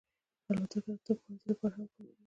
[0.49, 2.15] الوتکه د طب پوهنې لپاره هم کارېږي.